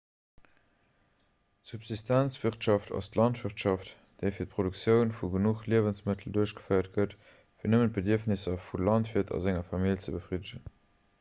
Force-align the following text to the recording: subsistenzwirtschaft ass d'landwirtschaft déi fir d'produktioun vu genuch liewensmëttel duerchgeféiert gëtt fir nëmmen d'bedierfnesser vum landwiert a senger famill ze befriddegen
subsistenzwirtschaft 1.71 2.93
ass 2.99 3.09
d'landwirtschaft 3.15 3.91
déi 4.23 4.31
fir 4.37 4.47
d'produktioun 4.47 5.13
vu 5.19 5.29
genuch 5.35 5.61
liewensmëttel 5.73 6.35
duerchgeféiert 6.39 6.91
gëtt 6.97 7.15
fir 7.41 7.73
nëmmen 7.75 7.91
d'bedierfnesser 7.93 8.59
vum 8.69 8.83
landwiert 8.89 9.35
a 9.37 9.41
senger 9.49 9.69
famill 9.71 10.03
ze 10.07 10.15
befriddegen 10.17 10.65